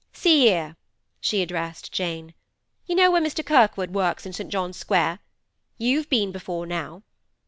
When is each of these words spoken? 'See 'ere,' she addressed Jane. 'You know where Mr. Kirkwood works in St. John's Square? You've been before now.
'See 0.13 0.49
'ere,' 0.49 0.75
she 1.19 1.43
addressed 1.43 1.91
Jane. 1.91 2.33
'You 2.87 2.95
know 2.95 3.11
where 3.11 3.21
Mr. 3.21 3.45
Kirkwood 3.45 3.91
works 3.93 4.25
in 4.25 4.33
St. 4.33 4.49
John's 4.49 4.75
Square? 4.77 5.19
You've 5.77 6.09
been 6.09 6.31
before 6.31 6.65
now. 6.65 7.03